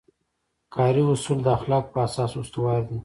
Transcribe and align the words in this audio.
کاري 0.75 1.03
اصول 1.13 1.37
د 1.43 1.47
اخلاقو 1.57 1.91
په 1.93 1.99
اساس 2.07 2.31
استوار 2.41 2.81
دي. 2.89 2.97